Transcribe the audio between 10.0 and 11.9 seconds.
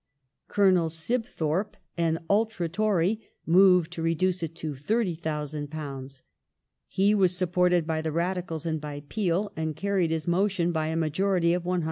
his motion by a majority of 104.